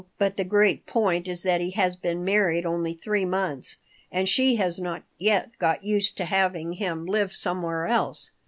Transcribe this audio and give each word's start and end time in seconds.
But 0.17 0.35
the 0.35 0.43
great 0.43 0.87
point 0.87 1.27
is 1.27 1.43
that 1.43 1.61
he 1.61 1.69
has 1.79 1.95
been 1.95 2.23
married 2.23 2.65
only 2.65 2.95
three 2.95 3.23
months, 3.23 3.77
and 4.11 4.27
she 4.27 4.55
has 4.55 4.79
not 4.79 5.03
yet 5.19 5.51
got 5.59 5.83
used 5.83 6.17
to 6.17 6.25
having 6.25 6.73
him 6.73 7.05
live 7.05 7.33
somewhere 7.35 7.85
else. 7.85 8.31